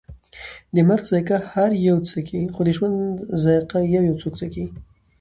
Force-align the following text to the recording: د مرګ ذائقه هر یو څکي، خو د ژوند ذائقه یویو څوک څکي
د 0.75 0.77
مرګ 0.89 1.03
ذائقه 1.11 1.37
هر 1.51 1.71
یو 1.89 1.97
څکي، 2.11 2.41
خو 2.53 2.61
د 2.65 2.69
ژوند 2.77 2.97
ذائقه 3.43 3.79
یویو 3.93 4.19
څوک 4.21 4.33
څکي 4.41 4.65